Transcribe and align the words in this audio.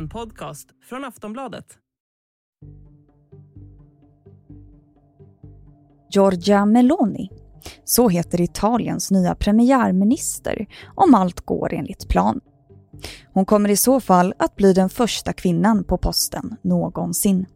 En 0.00 0.08
podcast 0.08 0.68
från 0.88 1.04
Aftonbladet. 1.04 1.64
Giorgia 6.10 6.66
Meloni. 6.66 7.30
Så 7.84 8.08
heter 8.08 8.40
Italiens 8.40 9.10
nya 9.10 9.34
premiärminister 9.34 10.66
om 10.94 11.14
allt 11.14 11.40
går 11.40 11.74
enligt 11.74 12.08
plan. 12.08 12.40
Hon 13.32 13.46
kommer 13.46 13.68
i 13.68 13.76
så 13.76 14.00
fall 14.00 14.34
att 14.38 14.56
bli 14.56 14.72
den 14.72 14.88
första 14.88 15.32
kvinnan 15.32 15.84
på 15.84 15.98
posten 15.98 16.56
någonsin. 16.62 17.46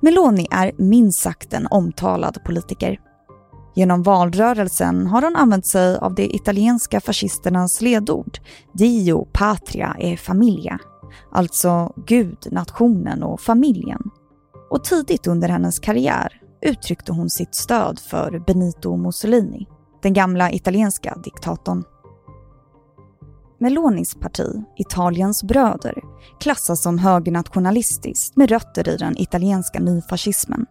Meloni 0.00 0.46
är 0.50 0.72
minst 0.78 1.20
sagt 1.20 1.52
en 1.52 1.66
omtalad 1.70 2.44
politiker. 2.44 3.00
Genom 3.74 4.02
valrörelsen 4.02 5.06
har 5.06 5.22
hon 5.22 5.36
använt 5.36 5.66
sig 5.66 5.96
av 5.96 6.14
de 6.14 6.22
italienska 6.22 7.00
fascisternas 7.00 7.80
ledord 7.80 8.38
Dio, 8.74 9.28
patria 9.32 9.96
e 9.98 10.16
famiglia, 10.16 10.78
alltså 11.30 11.92
Gud, 12.06 12.38
nationen 12.50 13.22
och 13.22 13.40
familjen. 13.40 14.02
Och 14.70 14.84
tidigt 14.84 15.26
under 15.26 15.48
hennes 15.48 15.78
karriär 15.78 16.42
uttryckte 16.62 17.12
hon 17.12 17.30
sitt 17.30 17.54
stöd 17.54 17.98
för 17.98 18.38
Benito 18.46 18.96
Mussolini, 18.96 19.66
den 20.02 20.12
gamla 20.12 20.52
italienska 20.52 21.18
diktatorn. 21.24 21.84
Melonis 23.60 24.14
parti, 24.14 24.64
Italiens 24.76 25.42
bröder, 25.42 26.02
klassas 26.40 26.82
som 26.82 26.98
högernationalistiskt 26.98 28.36
med 28.36 28.50
rötter 28.50 28.88
i 28.88 28.96
den 28.96 29.18
italienska 29.18 29.80
nyfascismen. 29.80 30.66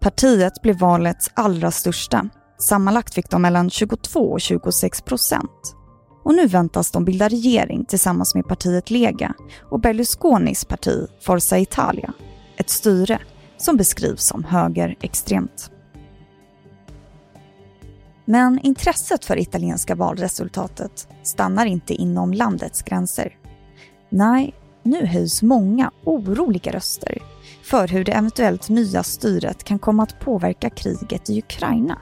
Partiet 0.00 0.62
blev 0.62 0.78
valets 0.78 1.30
allra 1.34 1.70
största. 1.70 2.28
Sammanlagt 2.58 3.14
fick 3.14 3.30
de 3.30 3.42
mellan 3.42 3.70
22 3.70 4.20
och 4.20 4.40
26 4.40 5.02
procent. 5.02 5.77
Och 6.28 6.34
nu 6.34 6.46
väntas 6.46 6.90
de 6.90 7.04
bilda 7.04 7.28
regering 7.28 7.84
tillsammans 7.84 8.34
med 8.34 8.48
partiet 8.48 8.90
Lega 8.90 9.34
och 9.60 9.80
Berlusconis 9.80 10.64
parti 10.64 11.06
Forza 11.20 11.58
Italia. 11.58 12.12
Ett 12.56 12.70
styre 12.70 13.18
som 13.56 13.76
beskrivs 13.76 14.22
som 14.22 14.44
högerextremt. 14.44 15.70
Men 18.24 18.58
intresset 18.62 19.24
för 19.24 19.38
italienska 19.38 19.94
valresultatet 19.94 21.08
stannar 21.22 21.66
inte 21.66 21.94
inom 21.94 22.32
landets 22.32 22.82
gränser. 22.82 23.36
Nej, 24.08 24.54
nu 24.82 25.06
höjs 25.06 25.42
många 25.42 25.90
oroliga 26.04 26.72
röster 26.72 27.18
för 27.62 27.88
hur 27.88 28.04
det 28.04 28.12
eventuellt 28.12 28.68
nya 28.68 29.02
styret 29.02 29.64
kan 29.64 29.78
komma 29.78 30.02
att 30.02 30.20
påverka 30.20 30.70
kriget 30.70 31.30
i 31.30 31.38
Ukraina. 31.38 31.98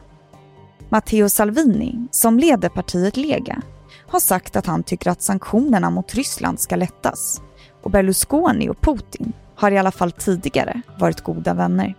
Matteo 0.89 1.29
Salvini, 1.29 2.07
som 2.11 2.39
leder 2.39 2.69
partiet 2.69 3.17
Lega, 3.17 3.63
har 4.09 4.21
sagt 4.21 4.57
att 4.57 4.67
han 4.67 4.83
tycker 4.83 5.11
att 5.11 5.23
sanktionerna 5.23 5.91
mot 5.91 6.15
Ryssland 6.15 6.61
ska 6.61 6.77
lättas 6.77 7.43
och 7.83 7.91
Berlusconi 7.91 8.69
och 8.69 8.81
Putin 8.81 9.33
har 9.55 9.71
i 9.71 9.79
alla 9.79 9.93
fall 9.93 10.13
tidigare 10.13 10.83
varit 10.99 11.21
goda 11.21 11.55
vänner. 11.55 11.95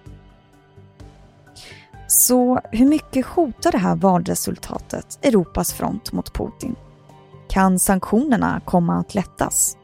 Så 2.07 2.59
hur 2.71 2.85
mycket 2.85 3.25
hotar 3.25 3.71
det 3.71 3.77
här 3.77 3.95
valresultatet 3.95 5.19
Europas 5.21 5.73
front 5.73 6.11
mot 6.11 6.33
Putin? 6.33 6.75
Kan 7.49 7.79
sanktionerna 7.79 8.61
komma 8.65 8.99
att 8.99 9.15
lättas? 9.15 9.77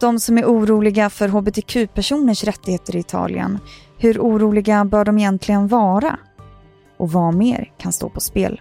De 0.00 0.20
som 0.20 0.38
är 0.38 0.44
oroliga 0.44 1.10
för 1.10 1.28
hbtq-personers 1.28 2.44
rättigheter 2.44 2.96
i 2.96 2.98
Italien, 2.98 3.58
hur 3.98 4.18
oroliga 4.20 4.84
bör 4.84 5.04
de 5.04 5.18
egentligen 5.18 5.68
vara? 5.68 6.18
Och 6.96 7.12
vad 7.12 7.34
mer 7.34 7.72
kan 7.78 7.92
stå 7.92 8.08
på 8.08 8.20
spel? 8.20 8.60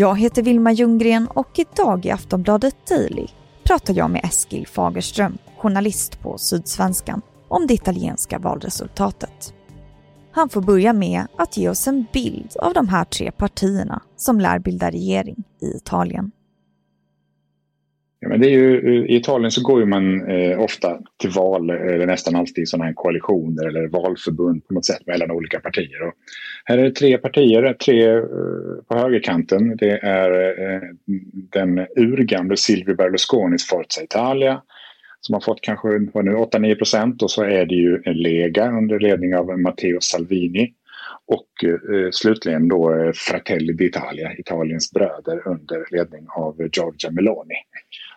Jag 0.00 0.18
heter 0.18 0.42
Vilma 0.42 0.72
Ljunggren 0.72 1.26
och 1.26 1.58
idag 1.58 2.06
i 2.06 2.10
Aftonbladet 2.10 2.76
Daily 2.88 3.26
pratar 3.64 3.94
jag 3.94 4.10
med 4.10 4.20
Eskil 4.24 4.66
Fagerström, 4.66 5.38
journalist 5.56 6.20
på 6.22 6.38
Sydsvenskan, 6.38 7.22
om 7.48 7.66
det 7.66 7.74
italienska 7.74 8.38
valresultatet. 8.38 9.54
Han 10.32 10.48
får 10.48 10.62
börja 10.62 10.92
med 10.92 11.26
att 11.36 11.56
ge 11.56 11.68
oss 11.68 11.88
en 11.88 12.06
bild 12.12 12.50
av 12.62 12.74
de 12.74 12.88
här 12.88 13.04
tre 13.04 13.30
partierna 13.30 14.02
som 14.16 14.40
lär 14.40 14.58
bilda 14.58 14.90
regering 14.90 15.44
i 15.62 15.76
Italien. 15.76 16.30
Ja, 18.20 18.28
men 18.28 18.40
det 18.40 18.46
är 18.46 18.50
ju, 18.50 19.06
I 19.06 19.16
Italien 19.16 19.50
så 19.50 19.62
går 19.62 19.80
ju 19.80 19.86
man 19.86 20.30
eh, 20.30 20.60
ofta 20.60 20.98
till 21.20 21.30
val, 21.30 21.70
eh, 21.70 21.76
eller 21.76 22.06
nästan 22.06 22.36
alltid 22.36 22.62
i 22.62 22.66
sådana 22.66 22.84
här 22.84 22.94
koalitioner 22.94 23.68
eller 23.68 23.88
valförbund 23.88 24.66
på 24.66 24.74
något 24.74 24.86
sätt 24.86 25.06
mellan 25.06 25.30
olika 25.30 25.60
partier. 25.60 26.02
Och 26.02 26.14
här 26.64 26.78
är 26.78 26.82
det 26.82 26.90
tre 26.90 27.18
partier, 27.18 27.74
tre 27.74 28.08
eh, 28.08 28.22
på 28.88 28.98
högerkanten. 28.98 29.76
Det 29.76 29.98
är 30.02 30.30
eh, 30.62 30.80
den 31.52 31.86
urgamle 31.96 32.56
Silvio 32.56 32.94
Berlusconis 32.94 33.68
Forza 33.68 34.02
Italia 34.02 34.62
som 35.20 35.32
har 35.32 35.40
fått 35.40 35.60
kanske 35.60 35.88
8-9 35.88 36.74
procent 36.74 37.22
och 37.22 37.30
så 37.30 37.42
är 37.42 37.66
det 37.66 37.74
ju 37.74 38.02
en 38.04 38.16
Lega 38.16 38.70
under 38.70 39.00
ledning 39.00 39.36
av 39.36 39.58
Matteo 39.58 40.00
Salvini 40.00 40.72
och 41.26 41.64
eh, 41.64 42.10
slutligen 42.10 42.68
då 42.68 42.94
eh, 42.94 43.12
Fratelli 43.12 43.72
d'Italia, 43.72 44.40
Italiens 44.40 44.92
bröder 44.92 45.48
under 45.48 45.86
ledning 45.90 46.26
av 46.28 46.56
Giorgia 46.72 47.10
Meloni. 47.10 47.54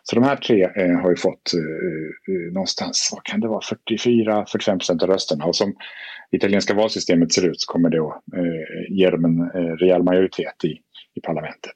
Så 0.03 0.16
de 0.16 0.24
här 0.24 0.36
tre 0.36 0.64
eh, 0.64 1.00
har 1.00 1.09
ju 1.09 1.16
fått 1.16 1.53
eh, 1.53 2.36
eh 2.36 2.53
någonstans, 2.53 3.09
vad 3.14 3.24
kan 3.24 3.40
det 3.40 3.47
vara, 3.47 3.62
44-45 3.62 4.46
procent 4.78 5.03
av 5.03 5.09
rösterna 5.09 5.46
och 5.46 5.56
som 5.56 5.75
italienska 6.31 6.74
valsystemet 6.74 7.34
ser 7.34 7.47
ut 7.47 7.62
så 7.62 7.72
kommer 7.72 7.90
det 7.90 8.00
att 8.00 8.24
eh, 8.34 8.97
ge 8.97 9.09
dem 9.09 9.25
en 9.25 9.42
eh, 9.42 9.75
rejäl 9.75 10.03
majoritet 10.03 10.66
i, 10.66 10.78
i 11.16 11.22
parlamentet. 11.24 11.75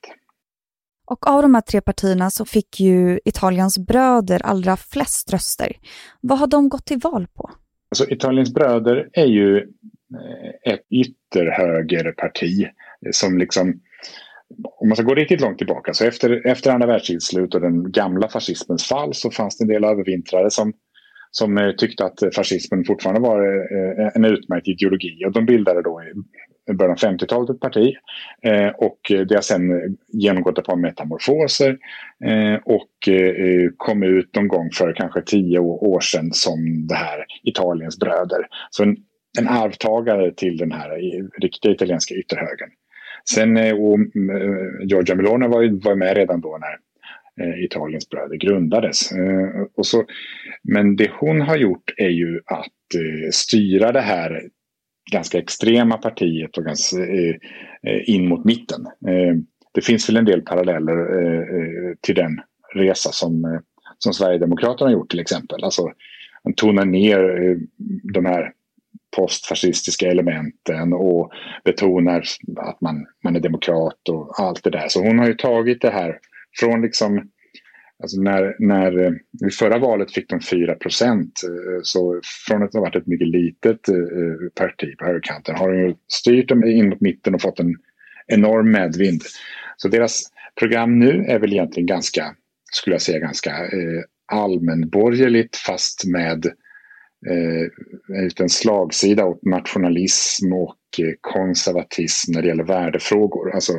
Och 1.06 1.28
av 1.28 1.42
de 1.42 1.54
här 1.54 1.62
tre 1.62 1.82
partierna 1.82 2.30
så 2.30 2.46
fick 2.46 2.80
ju 2.80 3.20
Italiens 3.26 3.78
bröder 3.78 4.46
allra 4.46 4.78
flest 4.78 5.34
röster. 5.34 5.72
Vad 6.22 6.40
har 6.40 6.48
de 6.48 6.70
gått 6.70 6.86
till 6.86 7.00
val 7.00 7.28
på? 7.34 7.52
Alltså, 7.92 8.12
Italiens 8.12 8.54
bröder 8.54 9.10
är 9.14 9.26
ju 9.26 9.58
eh, 9.58 10.74
ett 10.74 10.82
ytterhögerparti 10.90 12.68
som 13.12 13.38
liksom 13.38 13.82
om 14.88 14.90
man 14.90 14.96
ska 14.96 15.06
gå 15.06 15.16
riktigt 15.16 15.42
långt 15.42 15.58
tillbaka, 15.58 15.94
så 15.94 16.06
efter, 16.06 16.48
efter 16.48 16.72
andra 16.72 16.88
världskrigets 16.88 17.28
slut 17.28 17.56
och 17.56 17.62
den 17.62 17.92
gamla 17.92 18.30
fascismens 18.30 18.84
fall 18.84 19.14
så 19.14 19.32
fanns 19.32 19.58
det 19.58 19.64
en 19.64 19.68
del 19.68 19.84
övervintrare 19.84 20.52
som, 20.52 20.74
som 21.32 21.58
eh, 21.58 21.72
tyckte 21.72 22.06
att 22.06 22.20
fascismen 22.36 22.86
fortfarande 22.86 23.22
var 23.22 23.40
eh, 23.40 24.08
en 24.16 24.26
utmärkt 24.26 24.68
ideologi. 24.68 25.26
Och 25.26 25.32
de 25.32 25.46
bildade 25.46 25.82
då 25.82 26.02
i 26.70 26.74
början 26.74 26.92
av 26.92 26.98
50-talet 26.98 27.50
ett 27.50 27.60
parti. 27.60 27.94
Eh, 28.42 28.68
och 28.68 29.00
det 29.10 29.36
har 29.36 29.42
sen 29.42 29.62
genomgått 30.08 30.58
ett 30.58 30.66
par 30.66 30.76
metamorfoser 30.76 31.78
och 32.66 33.10
kom 33.78 34.04
ut 34.04 34.36
någon 34.36 34.48
gång 34.48 34.70
för 34.72 34.94
kanske 34.94 35.22
tio 35.22 35.60
år 35.60 36.00
sedan 36.00 36.34
som 36.34 36.88
det 36.88 36.96
här 36.96 37.26
Italiens 37.44 38.00
bröder. 38.00 38.48
Så 38.70 38.84
en, 38.84 38.98
en 39.40 39.48
arvtagare 39.48 40.32
till 40.32 40.58
den 40.58 40.72
här 40.72 40.90
riktiga 41.42 41.72
italienska 41.72 42.16
ytterhögern. 42.16 42.70
Sen 43.34 43.58
eh, 43.58 43.76
och, 43.76 44.00
eh, 44.00 44.88
Giorgia 44.88 45.16
Meloni 45.16 45.48
var, 45.48 45.62
ju, 45.62 45.80
var 45.80 45.96
med 45.96 46.18
redan 46.18 46.42
då 46.42 46.60
när 46.62 46.78
eh, 47.46 47.64
Italiens 47.64 48.10
bröder 48.10 48.36
grundades. 48.36 49.12
Eh, 49.12 49.62
och 49.76 49.86
så, 49.86 50.06
men 50.64 50.96
det 50.96 51.12
hon 51.20 51.42
har 51.42 51.58
gjort 51.58 51.94
är 51.98 52.10
ju 52.10 52.42
att 52.46 52.74
styra 53.32 53.92
det 53.92 54.02
här 54.02 54.42
ganska 55.12 55.38
extrema 55.38 55.98
partiet 55.98 56.58
och 56.58 56.66
ganska, 56.66 56.98
in 58.06 58.28
mot 58.28 58.46
mitten. 58.46 58.86
det 59.74 59.82
finns 59.82 60.10
väl 60.10 60.18
en 60.18 60.26
del 60.26 60.42
paralleller 60.42 61.96
till 62.02 62.16
den 62.16 62.42
resa 62.74 63.12
som, 63.12 63.62
som 63.98 64.14
Sverigedemokraterna 64.14 64.90
har 64.90 64.94
gjort 64.94 65.10
till 65.10 65.20
exempel. 65.20 65.64
Alltså, 65.64 65.92
man 66.44 66.54
tonar 66.54 66.86
ner 66.86 67.20
de 68.14 68.26
här 68.26 68.52
postfascistiska 69.16 70.08
elementen 70.08 70.94
och 70.94 71.32
betonar 71.64 72.24
att 72.58 72.82
man, 72.82 73.06
man 73.24 73.36
är 73.36 73.40
demokrat 73.40 74.10
och 74.10 74.40
allt 74.40 74.64
det 74.64 74.70
där. 74.70 74.88
Så 74.88 75.04
hon 75.04 75.20
har 75.20 75.28
ju 75.28 75.34
tagit 75.34 75.82
det 75.82 75.90
här 75.90 76.20
från 76.60 76.82
liksom 76.82 77.30
Alltså 78.04 78.22
när, 78.22 78.56
när, 78.60 79.08
I 79.48 79.52
förra 79.60 79.78
valet 79.78 80.14
fick 80.14 80.30
de 80.30 80.42
4 80.42 80.76
procent. 80.76 81.42
Eh, 81.44 81.80
så 81.84 82.22
från 82.48 82.64
att 82.64 82.74
ha 82.74 82.82
varit 82.82 82.96
ett 82.96 83.08
mycket 83.08 83.28
litet 83.28 83.90
eh, 83.90 83.96
parti 84.56 84.98
på 84.98 85.06
högerkanten 85.06 85.56
har 85.56 85.72
de 85.72 85.98
styrt 86.08 86.50
dem 86.50 86.64
in 86.64 86.90
mot 86.90 87.02
mitten 87.02 87.36
och 87.36 87.42
fått 87.42 87.60
en 87.60 87.76
enorm 88.28 88.72
medvind. 88.72 89.22
Så 89.78 89.88
deras 89.88 90.24
program 90.60 91.00
nu 91.00 91.26
är 91.28 91.40
väl 91.40 91.54
egentligen 91.54 91.88
ganska, 91.88 92.36
skulle 92.72 92.94
jag 92.94 93.02
säga, 93.02 93.20
ganska 93.20 93.52
allmänborgerligt 94.32 95.56
fast 95.56 96.06
med 96.06 96.46
eh, 97.30 98.42
en 98.42 98.50
slagsida 98.50 99.26
åt 99.26 99.46
nationalism 99.46 100.54
och 100.54 101.00
eh, 101.00 101.14
konservatism 101.22 102.32
när 102.32 102.42
det 102.42 102.48
gäller 102.48 102.64
värdefrågor. 102.64 103.56
Alltså, 103.56 103.74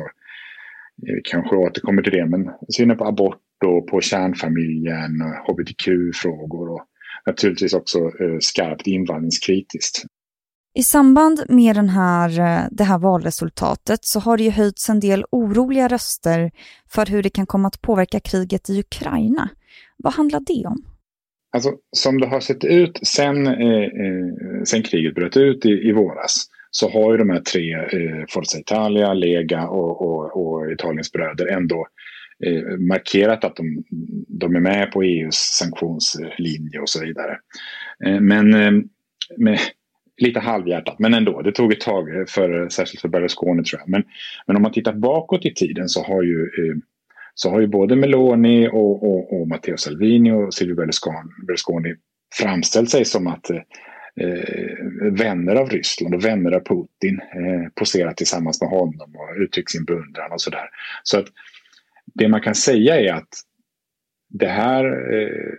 vi 1.01 1.21
kanske 1.23 1.55
återkommer 1.55 2.01
till 2.01 2.11
det, 2.11 2.25
men 2.25 2.51
synen 2.75 2.97
på 2.97 3.05
abort 3.05 3.41
och 3.65 3.87
på 3.87 4.01
kärnfamiljen, 4.01 5.21
och 5.21 5.53
hbtq-frågor 5.53 6.69
och 6.69 6.85
naturligtvis 7.25 7.73
också 7.73 7.99
eh, 7.99 8.39
skarpt 8.39 8.87
invandringskritiskt. 8.87 10.03
I 10.73 10.83
samband 10.83 11.43
med 11.49 11.75
den 11.75 11.89
här, 11.89 12.29
eh, 12.29 12.67
det 12.71 12.83
här 12.83 12.99
valresultatet 12.99 14.05
så 14.05 14.19
har 14.19 14.37
det 14.37 14.43
ju 14.43 14.49
höjts 14.49 14.89
en 14.89 14.99
del 14.99 15.25
oroliga 15.31 15.87
röster 15.87 16.51
för 16.89 17.05
hur 17.05 17.23
det 17.23 17.29
kan 17.29 17.45
komma 17.45 17.67
att 17.67 17.81
påverka 17.81 18.19
kriget 18.19 18.69
i 18.69 18.79
Ukraina. 18.79 19.49
Vad 19.97 20.13
handlar 20.13 20.39
det 20.39 20.67
om? 20.67 20.83
Alltså 21.51 21.73
som 21.91 22.19
det 22.19 22.27
har 22.27 22.39
sett 22.39 22.63
ut 22.63 22.99
sen, 23.03 23.47
eh, 23.47 23.83
eh, 23.83 24.63
sen 24.65 24.83
kriget 24.83 25.15
bröt 25.15 25.37
ut 25.37 25.65
i, 25.65 25.69
i 25.69 25.91
våras 25.91 26.45
så 26.71 26.89
har 26.89 27.11
ju 27.11 27.17
de 27.17 27.29
här 27.29 27.39
tre, 27.39 27.73
eh, 27.73 28.25
Forza 28.29 28.59
Italia, 28.59 29.13
Lega 29.13 29.67
och, 29.67 30.01
och, 30.01 30.37
och 30.37 30.71
Italiens 30.71 31.11
bröder 31.11 31.47
ändå 31.47 31.87
eh, 32.45 32.77
markerat 32.77 33.43
att 33.43 33.55
de, 33.55 33.83
de 34.27 34.55
är 34.55 34.59
med 34.59 34.91
på 34.91 35.03
EUs 35.03 35.35
sanktionslinje 35.35 36.79
och 36.79 36.89
så 36.89 37.05
vidare. 37.05 37.37
Eh, 38.05 38.19
men 38.19 38.53
eh, 38.53 38.71
med, 39.37 39.59
lite 40.19 40.39
halvhjärtat, 40.39 40.99
men 40.99 41.13
ändå. 41.13 41.41
Det 41.41 41.51
tog 41.51 41.73
ett 41.73 41.81
tag, 41.81 42.17
eh, 42.17 42.25
för, 42.25 42.69
särskilt 42.69 43.01
för 43.01 43.09
Berlusconi 43.09 43.63
tror 43.63 43.79
jag. 43.79 43.89
Men, 43.89 44.03
men 44.47 44.55
om 44.55 44.61
man 44.61 44.71
tittar 44.71 44.93
bakåt 44.93 45.45
i 45.45 45.53
tiden 45.53 45.89
så 45.89 46.03
har 46.03 46.23
ju, 46.23 46.41
eh, 46.41 46.77
så 47.41 47.49
har 47.49 47.59
ju 47.59 47.67
både 47.67 47.95
Meloni 47.95 48.67
och, 48.67 49.03
och, 49.03 49.41
och 49.41 49.47
Matteo 49.47 49.77
Salvini 49.77 50.31
och 50.31 50.53
Silvio 50.53 50.75
Berlusconi, 50.75 51.29
Berlusconi 51.47 51.95
framställt 52.35 52.89
sig 52.89 53.05
som 53.05 53.27
att 53.27 53.49
eh, 53.49 53.59
vänner 55.11 55.55
av 55.55 55.69
Ryssland 55.69 56.15
och 56.15 56.25
vänner 56.25 56.51
av 56.51 56.59
Putin 56.59 57.19
eh, 57.21 57.69
poserat 57.75 58.17
tillsammans 58.17 58.61
med 58.61 58.69
honom 58.69 59.15
och 59.15 59.41
uttryckt 59.41 59.71
sin 59.71 59.85
beundran 59.85 60.31
och 60.31 60.41
sådär. 60.41 60.69
Så 61.03 61.19
att 61.19 61.25
det 62.13 62.27
man 62.27 62.41
kan 62.41 62.55
säga 62.55 62.99
är 62.99 63.13
att 63.13 63.33
det 64.29 64.47
här 64.47 64.85
eh, 65.13 65.53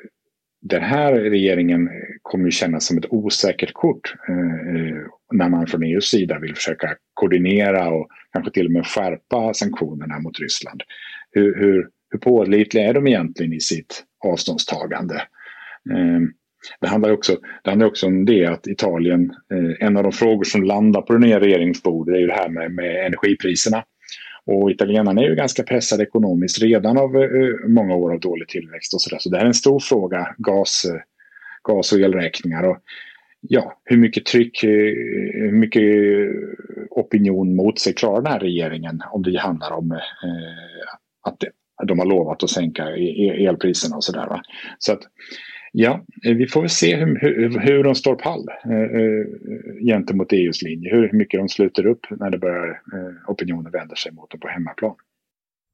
den 0.62 0.82
här 0.82 1.12
regeringen 1.12 1.90
kommer 2.22 2.44
ju 2.44 2.50
kännas 2.50 2.86
som 2.86 2.98
ett 2.98 3.12
osäkert 3.12 3.72
kort 3.72 4.14
eh, 4.28 5.06
när 5.32 5.48
man 5.48 5.66
från 5.66 5.82
EUs 5.82 6.04
sida 6.04 6.38
vill 6.38 6.54
försöka 6.54 6.96
koordinera 7.14 7.90
och 7.90 8.08
kanske 8.32 8.52
till 8.52 8.66
och 8.66 8.72
med 8.72 8.86
skärpa 8.86 9.54
sanktionerna 9.54 10.18
mot 10.18 10.38
Ryssland. 10.40 10.82
Hur, 11.30 11.56
hur, 11.60 11.88
hur 12.10 12.18
pålitliga 12.18 12.84
är 12.84 12.94
de 12.94 13.06
egentligen 13.06 13.52
i 13.52 13.60
sitt 13.60 14.04
avståndstagande? 14.24 15.14
Eh, 15.90 16.20
det 16.80 16.88
handlar, 16.88 17.10
också, 17.10 17.36
det 17.64 17.70
handlar 17.70 17.86
också 17.86 18.06
om 18.06 18.24
det 18.24 18.46
att 18.46 18.66
Italien, 18.66 19.34
eh, 19.52 19.86
en 19.86 19.96
av 19.96 20.02
de 20.02 20.12
frågor 20.12 20.44
som 20.44 20.64
landar 20.64 21.02
på 21.02 21.12
det 21.12 21.18
nya 21.18 21.40
regeringsbordet 21.40 22.14
är 22.14 22.18
ju 22.18 22.26
det 22.26 22.32
här 22.32 22.48
med, 22.48 22.72
med 22.72 23.06
energipriserna. 23.06 23.84
Och 24.44 24.70
italienarna 24.70 25.20
är 25.20 25.28
ju 25.28 25.34
ganska 25.34 25.62
pressade 25.62 26.02
ekonomiskt 26.02 26.62
redan 26.62 26.98
av 26.98 27.16
eh, 27.16 27.68
många 27.68 27.94
år 27.94 28.12
av 28.12 28.20
dålig 28.20 28.48
tillväxt 28.48 28.94
och 28.94 29.00
sådär. 29.00 29.18
Så 29.18 29.30
det 29.30 29.38
är 29.38 29.44
en 29.44 29.54
stor 29.54 29.80
fråga, 29.80 30.34
gas, 30.38 30.84
eh, 30.84 31.00
gas 31.62 31.92
och 31.92 32.00
elräkningar. 32.00 32.62
Och, 32.62 32.78
ja, 33.40 33.80
hur 33.84 33.96
mycket 33.96 34.26
tryck, 34.26 34.64
eh, 34.64 34.94
hur 35.34 35.52
mycket 35.52 35.82
opinion 36.90 37.56
mot 37.56 37.78
sig 37.78 37.94
klarar 37.94 38.22
den 38.22 38.32
här 38.32 38.40
regeringen 38.40 39.02
om 39.12 39.22
det 39.22 39.38
handlar 39.38 39.72
om 39.72 39.92
eh, 39.92 39.98
att 41.22 41.36
de 41.86 41.98
har 41.98 42.06
lovat 42.06 42.42
att 42.42 42.50
sänka 42.50 42.84
elpriserna 43.48 43.96
och 43.96 44.04
sådär. 44.04 44.40
Så 44.78 44.92
att 44.92 45.02
Ja, 45.72 46.04
vi 46.22 46.46
får 46.46 46.60
väl 46.60 46.70
se 46.70 46.96
hur, 46.96 47.20
hur, 47.20 47.58
hur 47.58 47.84
de 47.84 47.94
står 47.94 48.14
pall 48.14 48.46
eh, 48.64 48.72
eh, 48.72 49.26
gentemot 49.86 50.32
EUs 50.32 50.62
linje. 50.62 50.90
Hur 50.90 51.12
mycket 51.12 51.40
de 51.40 51.48
sluter 51.48 51.86
upp 51.86 52.06
när 52.10 52.30
det 52.30 52.38
börjar, 52.38 52.68
eh, 52.68 53.30
opinionen 53.30 53.72
vänder 53.72 53.96
sig 53.96 54.12
mot 54.12 54.30
dem 54.30 54.40
på 54.40 54.48
hemmaplan. 54.48 54.94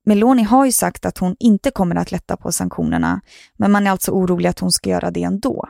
Meloni 0.06 0.42
har 0.42 0.66
ju 0.66 0.72
sagt 0.72 1.06
att 1.06 1.18
hon 1.18 1.36
inte 1.38 1.70
kommer 1.70 1.96
att 1.96 2.12
lätta 2.12 2.36
på 2.36 2.52
sanktionerna, 2.52 3.20
men 3.56 3.72
man 3.72 3.86
är 3.86 3.90
alltså 3.90 4.12
orolig 4.12 4.48
att 4.48 4.58
hon 4.58 4.70
ska 4.70 4.90
göra 4.90 5.10
det 5.10 5.22
ändå. 5.22 5.68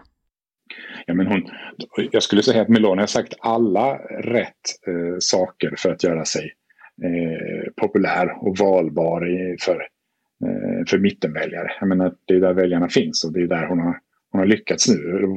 Ja, 1.07 1.15
men 1.15 1.27
hon, 1.27 1.43
jag 2.13 2.23
skulle 2.23 2.43
säga 2.43 2.63
att 2.63 2.69
Meloni 2.69 3.01
har 3.01 3.07
sagt 3.07 3.35
alla 3.41 3.95
rätt 4.09 4.53
eh, 4.87 5.17
saker 5.19 5.75
för 5.79 5.91
att 5.91 6.05
göra 6.05 6.25
sig 6.25 6.53
eh, 7.05 7.73
populär 7.77 8.49
och 8.49 8.59
valbar 8.59 9.29
i, 9.29 9.57
för, 9.61 9.81
eh, 10.45 10.85
för 10.89 10.99
mittenväljare. 10.99 11.73
Jag 11.81 11.89
menar, 11.89 12.15
det 12.25 12.35
är 12.35 12.41
där 12.41 12.55
väljarna 12.55 12.89
finns 12.89 13.25
och 13.25 13.33
det 13.33 13.41
är 13.41 13.47
där 13.47 13.67
hon 13.67 13.79
har 13.79 14.01
hon 14.37 14.39
har 14.39 14.47
lyckats 14.47 14.89
nu. 14.89 15.29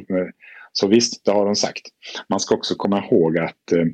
Så 0.72 0.88
visst, 0.88 1.26
det 1.26 1.32
har 1.32 1.46
hon 1.46 1.56
sagt. 1.56 1.82
Man 2.30 2.40
ska 2.40 2.56
också 2.56 2.76
komma 2.76 3.06
ihåg 3.06 3.38
att, 3.38 3.72
eh, 3.72 3.86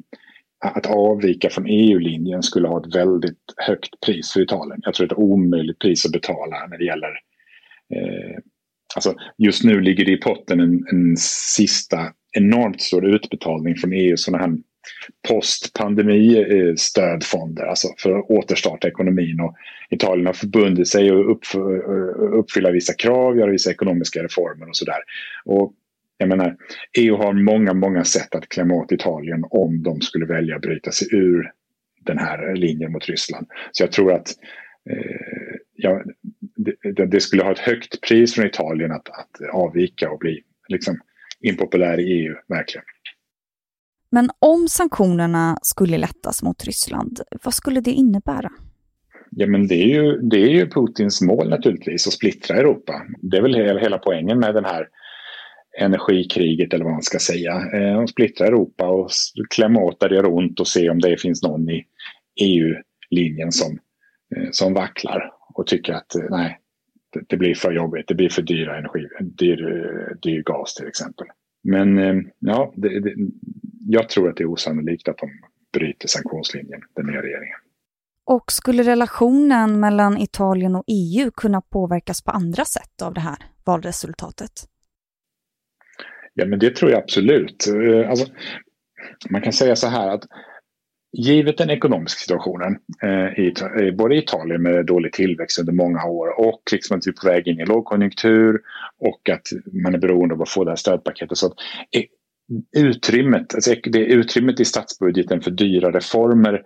att 0.75 0.85
avvika 0.85 1.49
från 1.49 1.65
EU-linjen 1.67 2.43
skulle 2.43 2.67
ha 2.67 2.79
ett 2.79 2.95
väldigt 2.95 3.53
högt 3.57 3.99
pris 4.05 4.33
för 4.33 4.41
Italien. 4.41 4.79
Jag 4.83 4.93
tror 4.93 5.07
det 5.07 5.11
är 5.11 5.15
ett 5.15 5.19
omöjligt 5.19 5.79
pris 5.79 6.05
att 6.05 6.11
betala 6.11 6.67
när 6.67 6.77
det 6.77 6.85
gäller 6.85 7.19
eh, 7.95 8.39
Alltså, 8.95 9.15
just 9.37 9.63
nu 9.63 9.81
ligger 9.81 10.05
det 10.05 10.11
i 10.11 10.17
potten 10.17 10.59
en, 10.59 10.85
en 10.91 11.17
sista 11.55 12.13
enormt 12.31 12.81
stor 12.81 13.05
utbetalning 13.15 13.75
från 13.75 13.93
EU, 13.93 14.17
sådana 14.17 14.43
här 14.43 14.57
postpandemistödfonder, 15.27 17.63
alltså 17.63 17.87
för 17.97 18.19
att 18.19 18.25
återstarta 18.29 18.87
ekonomin. 18.87 19.39
Och 19.39 19.55
Italien 19.89 20.25
har 20.25 20.33
förbundit 20.33 20.87
sig 20.87 21.09
att 21.09 21.55
eh, 21.55 21.61
uppfylla 22.33 22.71
vissa 22.71 22.93
krav, 22.93 23.37
göra 23.37 23.51
vissa 23.51 23.71
ekonomiska 23.71 24.23
reformer 24.23 24.69
och 24.69 24.75
sådär. 24.75 24.99
Och 25.45 25.73
jag 26.17 26.29
menar, 26.29 26.55
EU 26.97 27.15
har 27.15 27.33
många, 27.33 27.73
många 27.73 28.03
sätt 28.03 28.35
att 28.35 28.49
klämma 28.49 28.73
åt 28.73 28.91
Italien 28.91 29.43
om 29.49 29.83
de 29.83 30.01
skulle 30.01 30.25
välja 30.25 30.55
att 30.55 30.61
bryta 30.61 30.91
sig 30.91 31.07
ur 31.11 31.51
den 32.05 32.17
här 32.17 32.55
linjen 32.55 32.91
mot 32.91 33.05
Ryssland. 33.05 33.47
Så 33.71 33.83
jag 33.83 33.91
tror 33.91 34.13
att 34.13 34.27
eh, 34.89 35.55
ja, 35.75 36.03
det, 36.95 37.05
det, 37.05 37.21
skulle 37.21 37.43
ha 37.43 37.51
ett 37.51 37.59
högt 37.59 38.01
pris 38.01 38.35
från 38.35 38.45
Italien 38.45 38.91
att, 38.91 39.09
att 39.09 39.41
avvika 39.53 40.09
och 40.09 40.19
bli 40.19 40.43
liksom, 40.67 40.99
impopulär 41.41 41.99
i 41.99 42.03
EU, 42.03 42.35
verkligen. 42.47 42.85
Men 44.15 44.29
om 44.39 44.67
sanktionerna 44.67 45.57
skulle 45.61 45.97
lättas 45.97 46.43
mot 46.43 46.63
Ryssland, 46.63 47.21
vad 47.43 47.53
skulle 47.53 47.81
det 47.81 47.91
innebära? 47.91 48.51
Ja, 49.31 49.47
men 49.47 49.67
det 49.67 49.75
är, 49.75 49.87
ju, 49.87 50.17
det 50.17 50.37
är 50.37 50.49
ju 50.49 50.69
Putins 50.69 51.21
mål 51.21 51.49
naturligtvis, 51.49 52.07
att 52.07 52.13
splittra 52.13 52.57
Europa. 52.57 53.01
Det 53.21 53.37
är 53.37 53.41
väl 53.41 53.79
hela 53.79 53.97
poängen 53.97 54.39
med 54.39 54.55
den 54.55 54.65
här 54.65 54.87
energikriget 55.79 56.73
eller 56.73 56.85
vad 56.85 56.93
man 56.93 57.01
ska 57.01 57.19
säga. 57.19 57.51
Eh, 57.73 57.99
att 57.99 58.09
splittra 58.09 58.47
Europa 58.47 58.87
och 58.87 59.09
klämma 59.49 59.79
åt 59.79 59.99
där 59.99 60.09
det 60.09 60.15
gör 60.15 60.33
ont 60.33 60.59
och 60.59 60.67
se 60.67 60.89
om 60.89 60.99
det 60.99 61.21
finns 61.21 61.43
någon 61.43 61.69
i 61.69 61.85
EU-linjen 62.41 63.51
som, 63.51 63.79
eh, 64.35 64.47
som 64.51 64.73
vacklar 64.73 65.31
och 65.53 65.67
tycker 65.67 65.93
att 65.93 66.15
eh, 66.15 66.25
nej, 66.29 66.59
det, 67.13 67.21
det, 67.27 67.37
blir 67.37 67.55
för 67.55 67.71
jobbigt, 67.71 68.07
det 68.07 68.15
blir 68.15 68.29
för 68.29 68.41
dyra 68.41 68.77
energi, 68.77 69.07
dyr, 69.21 69.67
eh, 69.67 70.17
dyr 70.21 70.43
gas 70.43 70.73
till 70.73 70.87
exempel. 70.87 71.27
Men 71.65 71.97
ja, 72.39 72.73
det, 72.75 72.99
det, 72.99 73.13
jag 73.87 74.09
tror 74.09 74.29
att 74.29 74.37
det 74.37 74.43
är 74.43 74.51
osannolikt 74.51 75.07
att 75.07 75.17
de 75.17 75.29
bryter 75.73 76.07
sanktionslinjen, 76.07 76.81
den 76.95 77.05
nya 77.05 77.21
regeringen. 77.21 77.57
Och 78.25 78.51
skulle 78.51 78.83
relationen 78.83 79.79
mellan 79.79 80.17
Italien 80.17 80.75
och 80.75 80.83
EU 80.87 81.31
kunna 81.31 81.61
påverkas 81.61 82.21
på 82.21 82.31
andra 82.31 82.65
sätt 82.65 83.01
av 83.01 83.13
det 83.13 83.21
här 83.21 83.37
valresultatet? 83.65 84.51
Ja, 86.33 86.45
men 86.45 86.59
det 86.59 86.75
tror 86.75 86.91
jag 86.91 87.03
absolut. 87.03 87.67
Eh, 87.67 88.09
alltså, 88.09 88.25
man 89.29 89.41
kan 89.41 89.53
säga 89.53 89.75
så 89.75 89.87
här 89.87 90.07
att 90.09 90.23
givet 91.17 91.57
den 91.57 91.69
ekonomiska 91.69 92.19
situationen 92.19 92.77
eh, 93.03 93.39
i, 93.39 93.53
eh, 93.79 93.95
både 93.95 94.15
i 94.15 94.17
Italien 94.17 94.61
med 94.61 94.85
dålig 94.85 95.13
tillväxt 95.13 95.59
under 95.59 95.73
många 95.73 96.05
år 96.05 96.39
och 96.39 96.61
liksom 96.71 96.97
att 96.97 97.07
vi 97.07 97.11
är 97.11 97.13
på 97.13 97.27
väg 97.27 97.47
in 97.47 97.59
i 97.59 97.65
lågkonjunktur 97.65 98.61
och 98.99 99.29
att 99.29 99.47
man 99.83 99.93
är 99.93 99.99
beroende 99.99 100.35
av 100.35 100.41
att 100.41 100.49
få 100.49 100.63
det 100.63 100.71
här 100.71 100.75
stödpaketet. 100.75 101.37
Så 101.37 101.47
att, 101.47 101.53
eh, 101.95 102.03
utrymmet, 102.77 103.55
alltså 103.55 103.75
det 103.83 103.99
utrymmet 103.99 104.59
i 104.59 104.65
statsbudgeten 104.65 105.41
för 105.41 105.51
dyra 105.51 105.91
reformer 105.91 106.61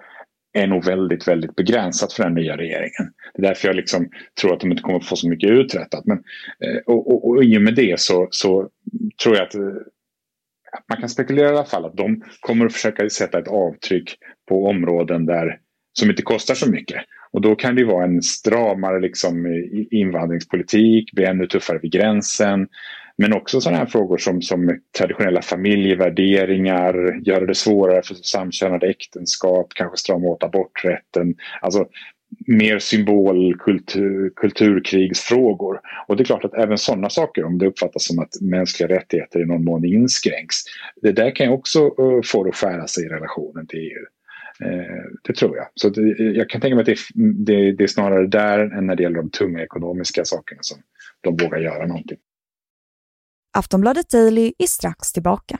är 0.53 0.67
nog 0.67 0.85
väldigt, 0.85 1.27
väldigt 1.27 1.55
begränsat 1.55 2.13
för 2.13 2.23
den 2.23 2.33
nya 2.33 2.57
regeringen. 2.57 3.13
Det 3.33 3.41
är 3.41 3.47
därför 3.47 3.67
jag 3.67 3.75
liksom 3.75 4.09
tror 4.41 4.53
att 4.53 4.59
de 4.59 4.71
inte 4.71 4.83
kommer 4.83 4.99
att 4.99 5.05
få 5.05 5.15
så 5.15 5.29
mycket 5.29 5.49
uträttat. 5.49 6.05
Men, 6.05 6.17
eh, 6.63 6.77
och, 6.85 7.11
och, 7.11 7.29
och 7.29 7.43
i 7.43 7.57
och 7.57 7.61
med 7.61 7.75
det 7.75 7.99
så, 7.99 8.27
så 8.31 8.69
tror 9.23 9.35
jag 9.35 9.43
att 9.43 9.55
man 10.89 10.99
kan 10.99 11.09
spekulera 11.09 11.47
i 11.47 11.51
alla 11.51 11.65
fall 11.65 11.85
att 11.85 11.97
de 11.97 12.23
kommer 12.39 12.65
att 12.65 12.73
försöka 12.73 13.09
sätta 13.09 13.39
ett 13.39 13.47
avtryck 13.47 14.17
på 14.49 14.65
områden 14.65 15.25
där, 15.25 15.57
som 15.93 16.09
inte 16.09 16.21
kostar 16.21 16.55
så 16.55 16.69
mycket. 16.69 17.03
Och 17.31 17.41
då 17.41 17.55
kan 17.55 17.75
det 17.75 17.83
vara 17.83 18.05
en 18.05 18.21
stramare 18.21 18.99
liksom, 18.99 19.45
invandringspolitik, 19.91 21.11
bli 21.11 21.25
ännu 21.25 21.47
tuffare 21.47 21.79
vid 21.81 21.91
gränsen. 21.91 22.67
Men 23.17 23.33
också 23.33 23.61
sådana 23.61 23.77
här 23.77 23.85
frågor 23.85 24.17
som, 24.17 24.41
som 24.41 24.79
traditionella 24.97 25.41
familjevärderingar, 25.41 27.21
göra 27.27 27.45
det 27.45 27.55
svårare 27.55 28.01
för 28.01 28.13
samkönade 28.13 28.87
äktenskap, 28.87 29.67
kanske 29.75 29.97
strama 29.97 30.27
åt 30.27 30.43
aborträtten. 30.43 31.35
Alltså 31.61 31.85
mer 32.47 32.79
symbol, 32.79 33.57
kultur, 33.57 34.33
kulturkrigsfrågor. 34.35 35.79
Och 36.07 36.17
det 36.17 36.23
är 36.23 36.25
klart 36.25 36.45
att 36.45 36.53
även 36.53 36.77
sådana 36.77 37.09
saker, 37.09 37.43
om 37.43 37.57
det 37.57 37.67
uppfattas 37.67 38.05
som 38.05 38.19
att 38.19 38.41
mänskliga 38.41 38.89
rättigheter 38.89 39.39
i 39.39 39.45
någon 39.45 39.63
mån 39.63 39.85
inskränks, 39.85 40.55
det 41.01 41.11
där 41.11 41.35
kan 41.35 41.45
ju 41.45 41.53
också 41.53 41.79
eh, 41.79 42.21
få 42.23 42.43
det 42.43 42.49
att 42.49 42.55
skära 42.55 42.87
sig 42.87 43.05
i 43.05 43.09
relationen 43.09 43.67
till 43.67 43.79
EU. 43.79 44.05
Eh, 44.63 45.03
det 45.23 45.33
tror 45.33 45.57
jag. 45.57 45.67
Så 45.75 45.89
det, 45.89 46.01
jag 46.17 46.49
kan 46.49 46.61
tänka 46.61 46.75
mig 46.75 46.81
att 46.81 46.85
det, 46.85 46.97
det, 47.45 47.71
det, 47.71 47.83
är 47.83 47.87
snarare 47.87 48.27
där 48.27 48.59
än 48.59 48.87
när 48.87 48.95
det 48.95 49.03
gäller 49.03 49.17
de 49.17 49.29
tunga 49.29 49.63
ekonomiska 49.63 50.25
sakerna 50.25 50.59
som 50.61 50.77
de 51.21 51.37
vågar 51.43 51.59
göra 51.59 51.85
någonting. 51.87 52.17
Aftonbladet 53.57 54.09
Daily 54.09 54.53
är 54.57 54.67
strax 54.67 55.13
tillbaka. 55.13 55.59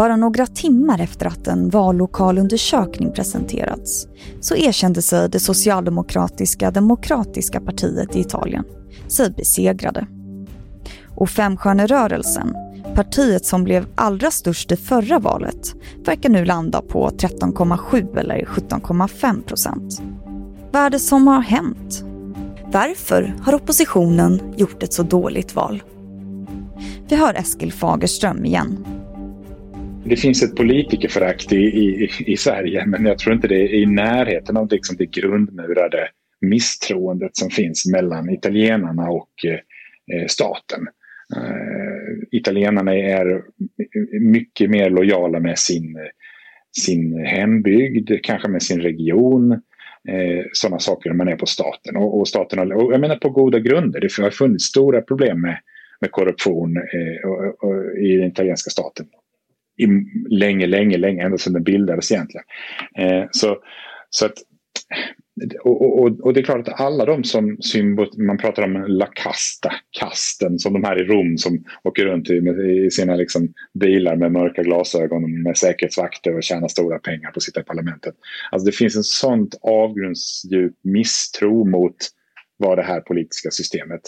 Bara 0.00 0.16
några 0.16 0.46
timmar 0.46 1.00
efter 1.00 1.26
att 1.26 1.46
en 1.46 1.70
vallokalundersökning 1.70 3.12
presenterats 3.12 4.06
så 4.40 4.56
erkände 4.56 5.02
sig 5.02 5.28
det 5.28 5.40
socialdemokratiska 5.40 6.70
demokratiska 6.70 7.60
partiet 7.60 8.16
i 8.16 8.20
Italien 8.20 8.64
sig 9.08 9.30
besegrade. 9.30 10.06
Och 11.16 11.30
Femstjärnerörelsen, 11.30 12.54
partiet 12.94 13.46
som 13.46 13.64
blev 13.64 13.86
allra 13.94 14.30
störst 14.30 14.72
i 14.72 14.76
förra 14.76 15.18
valet, 15.18 15.74
verkar 16.04 16.28
nu 16.28 16.44
landa 16.44 16.82
på 16.82 17.10
13,7 17.10 18.18
eller 18.18 18.44
17,5 18.44 19.42
procent. 19.42 20.02
Vad 20.72 20.82
är 20.82 20.90
det 20.90 20.98
som 20.98 21.26
har 21.26 21.40
hänt? 21.40 22.04
Varför 22.72 23.34
har 23.42 23.54
oppositionen 23.54 24.40
gjort 24.56 24.82
ett 24.82 24.92
så 24.92 25.02
dåligt 25.02 25.54
val? 25.54 25.82
Vi 27.08 27.16
hör 27.16 27.34
Eskil 27.34 27.72
Fagerström 27.72 28.44
igen 28.44 28.99
det 30.04 30.16
finns 30.16 30.42
ett 30.42 30.56
politikerförakt 30.56 31.52
i, 31.52 31.56
i, 31.56 32.10
i 32.26 32.36
Sverige 32.36 32.86
men 32.86 33.04
jag 33.04 33.18
tror 33.18 33.34
inte 33.34 33.48
det 33.48 33.62
är 33.62 33.74
i 33.74 33.86
närheten 33.86 34.56
av 34.56 34.68
liksom 34.70 34.96
det 34.96 35.06
grundmurade 35.06 36.08
misstroendet 36.40 37.36
som 37.36 37.50
finns 37.50 37.86
mellan 37.86 38.30
italienarna 38.30 39.10
och 39.10 39.44
eh, 39.44 40.26
staten. 40.26 40.88
Eh, 41.36 42.28
italienarna 42.30 42.94
är 42.94 43.42
mycket 44.20 44.70
mer 44.70 44.90
lojala 44.90 45.40
med 45.40 45.58
sin, 45.58 45.98
sin 46.78 47.24
hembygd, 47.26 48.10
kanske 48.22 48.48
med 48.48 48.62
sin 48.62 48.80
region. 48.80 49.52
Eh, 50.08 50.44
sådana 50.52 50.78
saker 50.78 51.10
när 51.10 51.16
man 51.16 51.28
är 51.28 51.36
på 51.36 51.46
staten. 51.46 51.96
Och, 51.96 52.18
och 52.18 52.28
staten 52.28 52.58
har, 52.58 52.72
och 52.72 52.92
jag 52.92 53.00
menar 53.00 53.16
på 53.16 53.30
goda 53.30 53.58
grunder. 53.58 54.00
Det 54.00 54.22
har 54.22 54.30
funnits 54.30 54.64
stora 54.64 55.00
problem 55.00 55.40
med, 55.40 55.58
med 56.00 56.10
korruption 56.10 56.76
eh, 56.76 57.28
och, 57.30 57.64
och, 57.64 57.98
i 57.98 58.16
den 58.16 58.28
italienska 58.28 58.70
staten 58.70 59.06
i 59.80 60.04
länge, 60.30 60.66
länge, 60.66 60.96
länge, 60.96 61.24
ända 61.24 61.38
sedan 61.38 61.52
den 61.52 61.62
bildades 61.62 62.12
egentligen. 62.12 62.44
Eh, 62.98 63.24
så, 63.30 63.58
så 64.10 64.26
att, 64.26 64.34
och, 65.64 66.02
och, 66.02 66.20
och, 66.20 66.34
det 66.34 66.40
är 66.40 66.44
klart 66.44 66.68
att 66.68 66.80
alla 66.80 67.04
de 67.04 67.24
som 67.24 67.56
symbol, 67.60 68.08
man 68.18 68.38
pratar 68.38 68.62
om 68.62 68.84
La 68.88 69.06
Casta, 69.06 69.72
kasten, 69.90 70.58
som 70.58 70.72
de 70.72 70.84
här 70.84 71.00
i 71.00 71.04
Rom 71.04 71.38
som 71.38 71.64
åker 71.82 72.04
runt 72.04 72.30
i, 72.30 72.34
i 72.86 72.90
sina 72.90 73.16
liksom 73.16 73.52
bilar 73.80 74.16
med 74.16 74.32
mörka 74.32 74.62
glasögon 74.62 75.42
med 75.42 75.58
säkerhetsvakter 75.58 76.36
och 76.36 76.42
tjänar 76.42 76.68
stora 76.68 76.98
pengar 76.98 77.30
på 77.30 77.36
att 77.36 77.42
sitta 77.42 77.60
i 77.60 77.64
parlamentet. 77.64 78.14
Alltså 78.50 78.66
det 78.66 78.72
finns 78.72 78.96
en 78.96 79.04
sånt 79.04 79.58
avgrundsdjup 79.62 80.74
misstro 80.82 81.64
mot 81.64 81.96
vad 82.56 82.78
det 82.78 82.82
här 82.82 83.00
politiska 83.00 83.50
systemet 83.50 84.00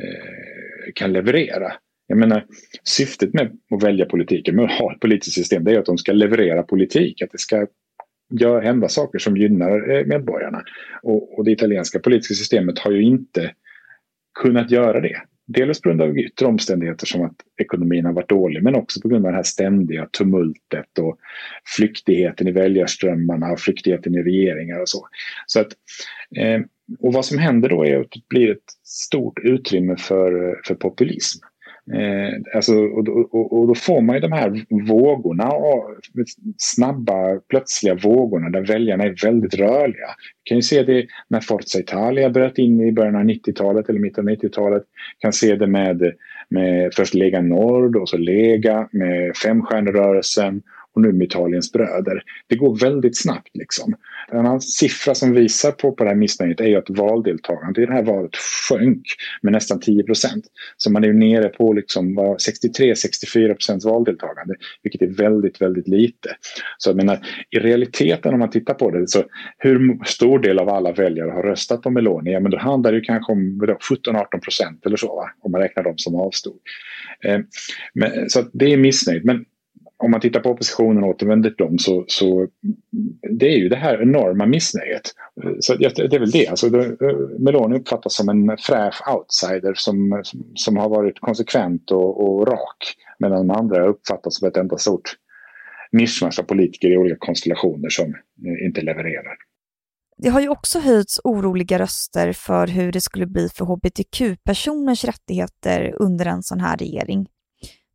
eh, 0.00 0.92
kan 0.94 1.12
leverera. 1.12 1.72
Jag 2.06 2.18
menar, 2.18 2.44
syftet 2.84 3.34
med 3.34 3.58
att 3.70 3.82
välja 3.82 4.06
politiken, 4.06 4.56
med 4.56 4.64
att 4.64 4.78
ha 4.78 4.92
ett 4.92 5.00
politiskt 5.00 5.34
system, 5.34 5.64
det 5.64 5.74
är 5.74 5.78
att 5.78 5.86
de 5.86 5.98
ska 5.98 6.12
leverera 6.12 6.62
politik. 6.62 7.22
Att 7.22 7.32
det 7.32 7.38
ska 7.38 7.66
göra, 8.30 8.60
hända 8.60 8.88
saker 8.88 9.18
som 9.18 9.36
gynnar 9.36 9.90
eh, 9.90 10.06
medborgarna. 10.06 10.62
Och, 11.02 11.38
och 11.38 11.44
det 11.44 11.52
italienska 11.52 11.98
politiska 11.98 12.34
systemet 12.34 12.78
har 12.78 12.90
ju 12.90 13.02
inte 13.02 13.52
kunnat 14.42 14.70
göra 14.70 15.00
det. 15.00 15.22
Dels 15.46 15.80
på 15.80 15.88
grund 15.88 16.02
av 16.02 16.18
yttre 16.18 16.46
omständigheter 16.46 17.06
som 17.06 17.22
att 17.24 17.36
ekonomin 17.56 18.04
har 18.04 18.12
varit 18.12 18.28
dålig 18.28 18.62
men 18.62 18.74
också 18.74 19.00
på 19.00 19.08
grund 19.08 19.26
av 19.26 19.32
det 19.32 19.36
här 19.36 19.42
ständiga 19.42 20.06
tumultet 20.06 20.98
och 20.98 21.18
flyktigheten 21.76 22.48
i 22.48 22.52
väljarströmmarna 22.52 23.52
och 23.52 23.60
flyktigheten 23.60 24.14
i 24.14 24.22
regeringar 24.22 24.80
och 24.80 24.88
så. 24.88 25.08
så 25.46 25.60
att, 25.60 25.68
eh, 26.36 26.60
och 26.98 27.12
vad 27.12 27.24
som 27.24 27.38
händer 27.38 27.68
då 27.68 27.86
är 27.86 28.00
att 28.00 28.10
det 28.10 28.28
blir 28.28 28.50
ett 28.50 28.70
stort 28.84 29.38
utrymme 29.38 29.96
för, 29.96 30.48
eh, 30.48 30.54
för 30.64 30.74
populism. 30.74 31.38
Eh, 31.94 32.54
alltså, 32.54 32.74
och, 32.74 33.08
och, 33.08 33.58
och, 33.58 33.66
då 33.66 33.74
får 33.74 34.00
man 34.00 34.16
ju 34.16 34.20
de 34.20 34.32
här 34.32 34.64
vågorna, 34.86 35.52
snabba 36.58 37.40
plötsliga 37.48 37.94
vågorna 37.94 38.50
där 38.50 38.66
väljarna 38.66 39.04
är 39.04 39.24
väldigt 39.24 39.54
rörliga. 39.54 40.08
Vi 40.44 40.48
kan 40.48 40.58
ju 40.58 40.62
se 40.62 40.82
det 40.82 41.06
när 41.28 41.40
Forza 41.40 41.78
Italia 41.78 42.30
bröt 42.30 42.58
in 42.58 42.80
i 42.80 42.92
början 42.92 43.16
av 43.16 43.22
90-talet 43.22 43.88
eller 43.88 44.00
mitten 44.00 44.28
av 44.28 44.34
90-talet. 44.34 44.82
kan 45.18 45.32
se 45.32 45.56
det 45.56 45.66
med, 45.66 46.12
med 46.48 46.94
först 46.94 47.14
Lega 47.14 47.40
Nord 47.40 47.96
och 47.96 48.08
så 48.08 48.16
Lega 48.16 48.88
med 48.92 49.36
Femstjärnerörelsen 49.36 50.62
och 50.96 51.02
nu 51.02 51.12
med 51.12 51.26
Italiens 51.26 51.72
bröder. 51.72 52.22
Det 52.46 52.56
går 52.56 52.78
väldigt 52.78 53.18
snabbt 53.18 53.50
liksom. 53.54 53.94
En 54.32 54.38
annan 54.38 54.60
siffra 54.60 55.14
som 55.14 55.32
visar 55.32 55.72
på, 55.72 55.92
på 55.92 56.04
det 56.04 56.10
här 56.10 56.16
missnöjet 56.16 56.60
är 56.60 56.66
ju 56.66 56.76
att 56.76 56.90
valdeltagandet 56.90 57.82
i 57.82 57.86
det 57.86 57.92
här 57.92 58.02
valet 58.02 58.36
sjönk 58.68 59.02
med 59.42 59.52
nästan 59.52 59.80
10 59.80 60.02
procent. 60.02 60.44
Så 60.76 60.92
man 60.92 61.04
är 61.04 61.08
ju 61.08 61.14
nere 61.14 61.48
på 61.48 61.72
liksom 61.72 62.18
63-64 62.18 63.54
procents 63.54 63.84
valdeltagande, 63.84 64.54
vilket 64.82 65.02
är 65.02 65.06
väldigt, 65.06 65.60
väldigt 65.60 65.88
lite. 65.88 66.28
Så 66.78 66.90
jag 66.90 66.96
menar, 66.96 67.18
i 67.50 67.58
realiteten 67.58 68.32
om 68.32 68.38
man 68.38 68.50
tittar 68.50 68.74
på 68.74 68.90
det, 68.90 69.08
så 69.08 69.24
hur 69.58 70.04
stor 70.04 70.38
del 70.38 70.58
av 70.58 70.68
alla 70.68 70.92
väljare 70.92 71.30
har 71.30 71.42
röstat 71.42 71.82
på 71.82 71.90
Meloni? 71.90 72.32
Ja, 72.32 72.40
men 72.40 72.50
då 72.50 72.58
handlar 72.58 72.92
det 72.92 72.98
ju 72.98 73.04
kanske 73.04 73.32
om 73.32 73.60
17-18 73.60 74.40
procent 74.40 74.86
eller 74.86 74.96
så, 74.96 75.16
va? 75.16 75.30
om 75.40 75.52
man 75.52 75.60
räknar 75.60 75.82
dem 75.82 75.98
som 75.98 76.14
avstod. 76.14 76.58
Eh, 77.24 77.38
men, 77.94 78.30
så 78.30 78.44
det 78.52 78.72
är 78.72 78.76
missnöjd. 78.76 79.24
Men 79.24 79.44
om 79.98 80.10
man 80.10 80.20
tittar 80.20 80.40
på 80.40 80.50
oppositionen 80.50 81.04
och 81.04 81.10
återvänder 81.10 81.50
till 81.50 81.66
dem 81.66 81.78
så, 81.78 82.04
så 82.08 82.48
det 83.30 83.46
är 83.46 83.56
ju 83.56 83.68
det 83.68 83.76
här 83.76 84.02
enorma 84.02 84.46
missnöjet. 84.46 85.02
Så 85.60 85.74
det 85.74 85.84
är 85.98 86.18
väl 86.18 86.30
det. 86.30 86.46
Alltså 86.48 86.68
det, 86.68 86.84
eh, 86.84 87.16
Meloni 87.38 87.78
uppfattas 87.78 88.14
som 88.14 88.28
en 88.28 88.56
fräsch 88.58 89.14
outsider 89.14 89.74
som, 89.74 90.22
som, 90.54 90.76
har 90.76 90.88
varit 90.88 91.20
konsekvent 91.20 91.90
och, 91.90 92.20
och, 92.20 92.48
rak. 92.48 92.94
Medan 93.18 93.46
de 93.46 93.56
andra 93.56 93.86
uppfattas 93.86 94.38
som 94.38 94.48
ett 94.48 94.56
enda 94.56 94.78
stort 94.78 95.16
mischmasch 95.92 96.40
av 96.40 96.44
politiker 96.44 96.88
i 96.88 96.96
olika 96.96 97.16
konstellationer 97.18 97.88
som 97.88 98.14
eh, 98.46 98.66
inte 98.66 98.80
levererar. 98.80 99.36
Det 100.18 100.28
har 100.28 100.40
ju 100.40 100.48
också 100.48 100.78
höjts 100.78 101.20
oroliga 101.24 101.78
röster 101.78 102.32
för 102.32 102.66
hur 102.66 102.92
det 102.92 103.00
skulle 103.00 103.26
bli 103.26 103.48
för 103.48 103.64
hbtq-personers 103.64 105.04
rättigheter 105.04 105.94
under 105.98 106.26
en 106.26 106.42
sån 106.42 106.60
här 106.60 106.76
regering. 106.76 107.26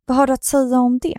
Vad 0.06 0.16
har 0.16 0.26
du 0.26 0.32
att 0.32 0.44
säga 0.44 0.76
om 0.80 0.98
det? 0.98 1.18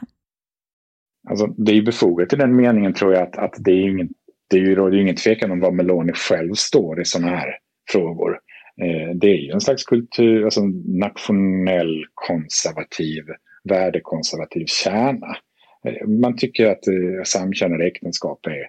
Alltså, 1.30 1.48
det 1.48 1.72
är 1.72 1.75
ju 1.75 1.84
befogat 1.84 2.34
i 2.34 2.36
den 2.36 2.56
meningen 2.56 2.94
tror 2.94 3.13
jag 3.13 3.24
att, 3.24 3.38
att 3.38 3.56
det, 3.58 3.72
är 3.72 3.89
ingen, 3.89 4.10
det 4.50 4.58
är 4.58 4.62
ju 4.62 4.75
det 4.75 4.82
är 4.82 5.01
ingen 5.01 5.15
tvekan 5.15 5.51
om 5.51 5.60
vad 5.60 5.74
Meloni 5.74 6.13
själv 6.13 6.53
står 6.53 7.01
i 7.01 7.06
sådana 7.06 7.36
här 7.36 7.58
frågor. 7.92 8.39
Eh, 8.82 9.15
det 9.15 9.27
är 9.27 9.38
ju 9.38 9.51
en 9.51 9.62
slags 9.62 9.84
kultur, 9.84 10.44
alltså 10.44 10.62
nationell 10.86 12.06
konservativ, 12.13 13.24
värdekonservativ 13.70 14.65
kärna. 14.65 15.38
Eh, 15.88 16.08
man 16.08 16.38
tycker 16.38 16.68
att 16.68 16.88
eh, 16.88 17.24
samkönade 17.24 17.86
äktenskap 17.86 18.46
är, 18.46 18.68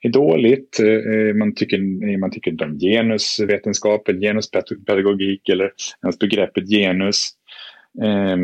är 0.00 0.12
dåligt. 0.12 0.80
Eh, 0.80 0.88
eh 0.88 1.34
man, 1.34 1.54
tycker, 1.54 2.08
eh, 2.08 2.18
man 2.18 2.30
tycker 2.30 2.50
inte 2.50 2.64
om 2.64 2.78
genusvetenskap, 2.78 4.08
eller 4.08 4.20
genuspedagogik 4.20 5.48
eller 5.48 5.72
ens 6.02 6.18
begreppet 6.18 6.70
genus. 6.70 7.30
Eh, 8.02 8.36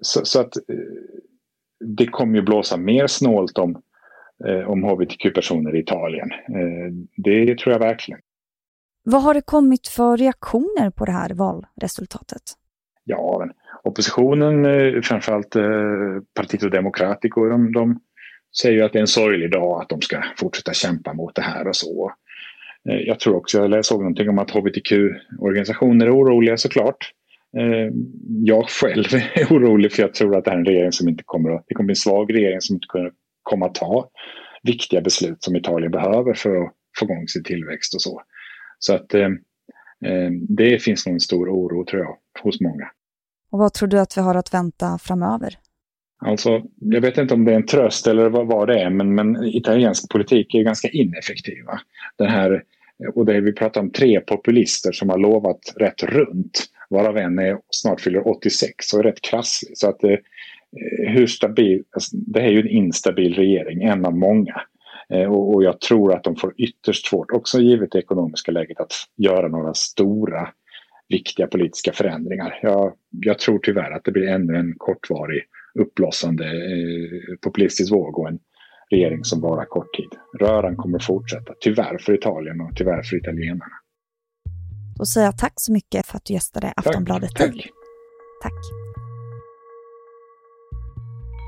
så, 0.00 0.24
så 0.24 0.40
att 0.40 0.56
eh, 0.56 1.15
det 1.86 2.06
kommer 2.06 2.36
ju 2.36 2.42
blåsa 2.42 2.76
mer 2.76 3.06
snålt 3.06 3.58
om, 3.58 3.82
eh, 4.48 4.70
om 4.70 4.84
hbtq-personer 4.84 5.76
i 5.76 5.78
Italien. 5.78 6.30
Eh, 6.32 6.92
det 7.16 7.58
tror 7.58 7.72
jag 7.72 7.80
verkligen. 7.80 8.20
Vad 9.04 9.22
har 9.22 9.34
det 9.34 9.42
kommit 9.42 9.88
för 9.88 10.16
reaktioner 10.16 10.90
på 10.90 11.04
det 11.04 11.12
här 11.12 11.30
valresultatet? 11.30 12.42
Ja, 13.04 13.36
men 13.40 13.52
oppositionen, 13.82 14.66
eh, 14.66 15.00
framförallt 15.02 15.56
Partito 16.34 16.68
Democratico, 16.68 17.48
de, 17.48 17.72
de 17.72 18.00
säger 18.60 18.84
att 18.84 18.92
det 18.92 18.98
är 18.98 19.00
en 19.00 19.06
sorglig 19.06 19.52
dag 19.52 19.82
att 19.82 19.88
de 19.88 20.00
ska 20.00 20.22
fortsätta 20.36 20.72
kämpa 20.72 21.12
mot 21.12 21.34
det 21.34 21.42
här 21.42 21.68
och 21.68 21.76
så. 21.76 22.12
Jag 22.82 23.20
tror 23.20 23.36
också, 23.36 23.66
jag 23.66 23.84
såg 23.84 24.00
någonting 24.00 24.28
om 24.28 24.38
att 24.38 24.50
hbtq-organisationer 24.50 26.06
är 26.06 26.16
oroliga 26.16 26.56
såklart. 26.56 27.12
Eh, 27.58 27.92
jag 28.44 28.68
själv 28.68 29.04
är 29.34 29.44
orolig 29.44 29.92
för 29.92 30.02
jag 30.02 30.14
tror 30.14 30.36
att 30.36 30.44
det 30.44 30.50
här 30.50 30.56
är 30.56 30.60
en 30.60 30.66
regering 30.66 30.92
som 30.92 31.08
inte 31.08 31.22
kommer 31.26 31.50
att, 31.50 31.64
det 31.68 31.74
kommer 31.74 31.86
bli 31.86 31.92
en 31.92 31.96
svag 31.96 32.34
regering 32.34 32.60
som 32.60 32.76
inte 32.76 32.86
kommer 33.42 33.66
att 33.66 33.74
ta 33.74 34.10
viktiga 34.62 35.00
beslut 35.00 35.42
som 35.42 35.56
Italien 35.56 35.92
behöver 35.92 36.34
för 36.34 36.56
att 36.56 36.72
få 36.98 37.04
igång 37.04 37.28
sin 37.28 37.44
tillväxt 37.44 37.94
och 37.94 38.02
så. 38.02 38.22
Så 38.78 38.94
att 38.94 39.14
eh, 39.14 39.28
eh, 40.06 40.30
det 40.48 40.82
finns 40.82 41.06
nog 41.06 41.14
en 41.14 41.20
stor 41.20 41.48
oro 41.48 41.84
tror 41.84 42.02
jag 42.02 42.16
hos 42.42 42.60
många. 42.60 42.90
Och 43.50 43.58
vad 43.58 43.74
tror 43.74 43.88
du 43.88 44.00
att 44.00 44.16
vi 44.16 44.20
har 44.20 44.34
att 44.34 44.54
vänta 44.54 44.98
framöver? 44.98 45.58
Alltså, 46.18 46.62
jag 46.80 47.00
vet 47.00 47.18
inte 47.18 47.34
om 47.34 47.44
det 47.44 47.52
är 47.52 47.56
en 47.56 47.66
tröst 47.66 48.06
eller 48.06 48.28
vad, 48.28 48.46
vad 48.46 48.68
det 48.68 48.80
är, 48.80 48.90
men, 48.90 49.14
men 49.14 49.44
italiensk 49.44 50.10
politik 50.10 50.54
är 50.54 50.62
ganska 50.62 50.88
ineffektiv. 50.88 51.64
Den 52.18 52.28
här, 52.28 52.62
och 53.14 53.26
det 53.26 53.40
vi 53.40 53.52
pratar 53.52 53.80
om 53.80 53.90
tre 53.90 54.20
populister 54.20 54.92
som 54.92 55.08
har 55.08 55.18
lovat 55.18 55.58
rätt 55.76 56.02
runt, 56.02 56.64
varav 56.90 57.16
en 57.18 57.38
är, 57.38 57.58
snart 57.70 58.00
fyller 58.00 58.28
86 58.28 58.92
och 58.92 59.00
är 59.00 59.02
rätt 59.02 59.20
krasslig. 59.20 59.78
Så 59.78 59.88
att 59.88 60.00
det, 60.00 60.12
eh, 60.12 61.12
hur 61.12 61.26
stabil, 61.26 61.84
alltså, 61.90 62.16
det 62.16 62.40
är 62.40 62.50
ju 62.50 62.60
en 62.60 62.68
instabil 62.68 63.34
regering, 63.34 63.82
en 63.82 64.06
av 64.06 64.16
många. 64.16 64.60
Eh, 65.08 65.32
och, 65.32 65.54
och 65.54 65.64
jag 65.64 65.80
tror 65.80 66.14
att 66.14 66.24
de 66.24 66.36
får 66.36 66.54
ytterst 66.56 67.06
svårt, 67.06 67.30
också 67.30 67.60
givet 67.60 67.90
det 67.92 67.98
ekonomiska 67.98 68.52
läget, 68.52 68.80
att 68.80 68.92
göra 69.16 69.48
några 69.48 69.74
stora 69.74 70.48
viktiga 71.08 71.46
politiska 71.46 71.92
förändringar. 71.92 72.58
Jag, 72.62 72.92
jag 73.10 73.38
tror 73.38 73.58
tyvärr 73.58 73.90
att 73.90 74.04
det 74.04 74.12
blir 74.12 74.28
ännu 74.28 74.56
en 74.56 74.74
kortvarig 74.76 75.42
uppblossande 75.78 76.44
eh, 76.44 77.36
populistisk 77.40 77.92
våg 77.92 78.18
och 78.18 78.28
en 78.28 78.38
regering 78.90 79.24
som 79.24 79.40
varar 79.40 79.64
kort 79.64 79.94
tid. 79.96 80.10
Röran 80.40 80.76
kommer 80.76 80.98
fortsätta, 80.98 81.54
tyvärr 81.60 81.98
för 81.98 82.14
Italien 82.14 82.60
och 82.60 82.76
tyvärr 82.76 83.02
för 83.02 83.16
italienarna. 83.16 83.74
Då 84.98 85.06
säger 85.06 85.26
jag 85.26 85.38
tack 85.38 85.52
så 85.56 85.72
mycket 85.72 86.06
för 86.06 86.16
att 86.16 86.24
du 86.24 86.34
gästade 86.34 86.72
Aftonbladet 86.76 87.30
tack, 87.30 87.50
tack. 87.50 87.70
tack. 88.42 88.52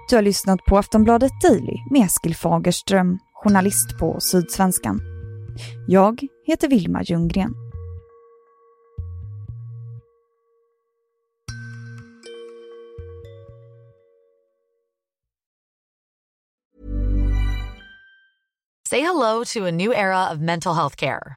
Du 0.09 0.17
har 0.17 0.23
lyssnat 0.23 0.65
på 0.65 0.79
Aftonbladet 0.79 1.33
Daily 1.43 1.77
med 1.91 2.07
Eskil 2.07 2.37
Fagerström, 2.37 3.19
journalist 3.33 3.99
på 3.99 4.21
Sydsvenskan. 4.21 5.01
Jag 5.87 6.23
heter 6.47 6.69
Vilma 6.69 7.03
Ljunggren. 7.03 7.55
Say 18.91 19.01
hello 19.01 19.45
to 19.45 19.67
a 19.67 19.71
new 19.71 19.93
era 19.93 20.31
of 20.33 20.39
mental 20.39 20.75
health 20.75 20.97
care. 20.97 21.37